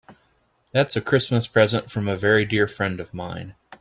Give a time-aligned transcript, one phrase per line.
[0.71, 3.53] That's a Christmas present from a very dear friend of mine.